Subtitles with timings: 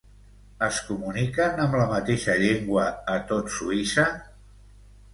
[0.67, 4.11] Es comuniquen amb la mateixa llengua a tot Suïssa?